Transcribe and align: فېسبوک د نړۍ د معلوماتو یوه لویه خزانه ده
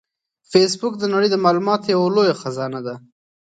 فېسبوک 0.51 0.93
د 0.99 1.03
نړۍ 1.13 1.29
د 1.31 1.35
معلوماتو 1.45 1.91
یوه 1.95 2.07
لویه 2.15 2.35
خزانه 2.41 2.79
ده 2.85 2.95